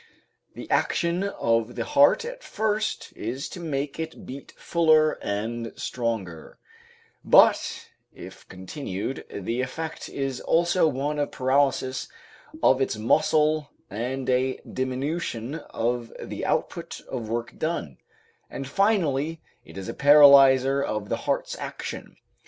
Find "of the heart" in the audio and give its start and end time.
1.21-2.25